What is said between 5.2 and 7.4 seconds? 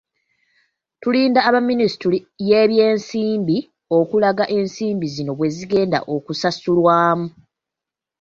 bwe zigenda okusasulwamu.